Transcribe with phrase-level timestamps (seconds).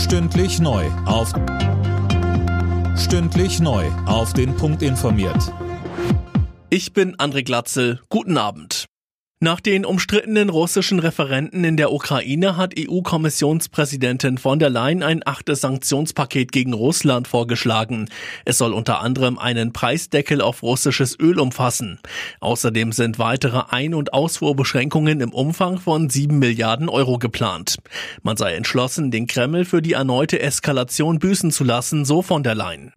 [0.00, 1.32] Stündlich neu auf
[2.96, 5.52] Stündlich neu auf den Punkt informiert.
[6.70, 8.00] Ich bin André Glatzel.
[8.08, 8.89] Guten Abend.
[9.42, 15.62] Nach den umstrittenen russischen Referenten in der Ukraine hat EU-Kommissionspräsidentin von der Leyen ein achtes
[15.62, 18.10] Sanktionspaket gegen Russland vorgeschlagen.
[18.44, 22.00] Es soll unter anderem einen Preisdeckel auf russisches Öl umfassen.
[22.40, 27.78] Außerdem sind weitere Ein- und Ausfuhrbeschränkungen im Umfang von sieben Milliarden Euro geplant.
[28.22, 32.54] Man sei entschlossen, den Kreml für die erneute Eskalation büßen zu lassen, so von der
[32.54, 32.92] Leyen.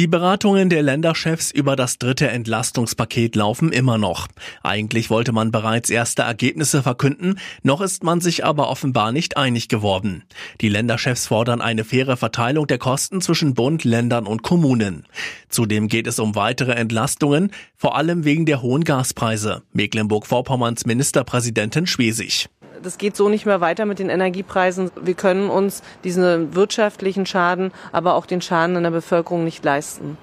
[0.00, 4.28] Die Beratungen der Länderchefs über das dritte Entlastungspaket laufen immer noch.
[4.62, 9.68] Eigentlich wollte man bereits erste Ergebnisse verkünden, noch ist man sich aber offenbar nicht einig
[9.68, 10.22] geworden.
[10.62, 15.04] Die Länderchefs fordern eine faire Verteilung der Kosten zwischen Bund, Ländern und Kommunen.
[15.50, 19.64] Zudem geht es um weitere Entlastungen, vor allem wegen der hohen Gaspreise.
[19.74, 22.48] Mecklenburg-Vorpommerns Ministerpräsidentin Schwesig
[22.82, 24.90] das geht so nicht mehr weiter mit den Energiepreisen.
[25.00, 30.16] Wir können uns diesen wirtschaftlichen Schaden, aber auch den Schaden in der Bevölkerung nicht leisten.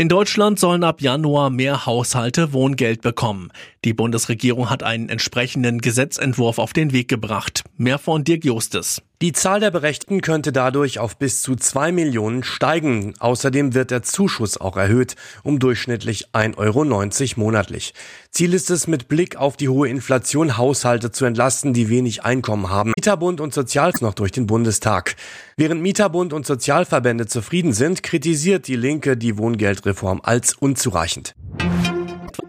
[0.00, 3.50] In Deutschland sollen ab Januar mehr Haushalte Wohngeld bekommen.
[3.84, 7.64] Die Bundesregierung hat einen entsprechenden Gesetzentwurf auf den Weg gebracht.
[7.76, 9.02] Mehr von Dirk Justes.
[9.20, 13.14] Die Zahl der Berechten könnte dadurch auf bis zu zwei Millionen steigen.
[13.18, 17.94] Außerdem wird der Zuschuss auch erhöht, um durchschnittlich 1,90 Euro monatlich.
[18.30, 22.70] Ziel ist es, mit Blick auf die hohe Inflation Haushalte zu entlasten, die wenig Einkommen
[22.70, 22.92] haben.
[22.96, 25.16] Mieterbund und Sozial noch durch den Bundestag.
[25.56, 31.34] Während Mieterbund und Sozialverbände zufrieden sind, kritisiert die Linke die Wohngeldreform als unzureichend.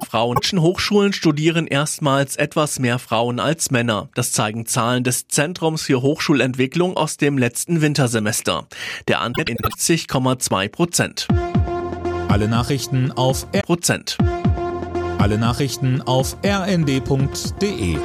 [0.10, 0.40] Frauen.
[0.40, 4.10] Hochschulen studieren erstmals etwas mehr Frauen als Männer.
[4.16, 8.68] Das zeigen Zahlen des Zentrums für Hochschulentwicklung aus dem letzten Wintersemester.
[9.08, 11.28] Der Anteil in 70,2 Prozent.
[12.28, 14.18] Alle Nachrichten auf Prozent.
[15.20, 17.98] Alle Nachrichten auf rnd.de